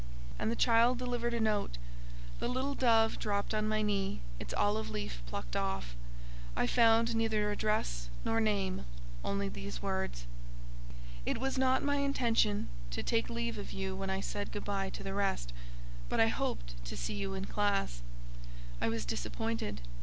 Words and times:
And 0.39 0.49
the 0.51 0.55
child 0.55 0.97
delivered 0.97 1.35
a 1.35 1.39
note; 1.39 1.77
the 2.39 2.47
little 2.47 2.73
dove 2.73 3.19
dropped 3.19 3.53
on 3.53 3.67
my 3.67 3.83
knee, 3.83 4.21
its 4.39 4.51
olive 4.55 4.89
leaf 4.89 5.21
plucked 5.27 5.55
off. 5.55 5.95
I 6.55 6.65
found 6.65 7.15
neither 7.15 7.51
address 7.51 8.09
nor 8.25 8.41
name, 8.41 8.85
only 9.23 9.47
these 9.47 9.83
words:— 9.83 10.25
"It 11.23 11.37
was 11.39 11.55
not 11.55 11.83
my 11.83 11.97
intention 11.97 12.67
to 12.89 13.03
take 13.03 13.29
leave 13.29 13.59
of 13.59 13.73
you 13.73 13.95
when 13.95 14.09
I 14.09 14.21
said 14.21 14.51
good 14.51 14.65
by 14.65 14.89
to 14.89 15.03
the 15.03 15.13
rest, 15.13 15.53
but 16.09 16.19
I 16.19 16.29
hoped 16.29 16.83
to 16.85 16.97
see 16.97 17.13
you 17.13 17.35
in 17.35 17.45
classe. 17.45 18.01
I 18.81 18.89
was 18.89 19.05
disappointed. 19.05 19.81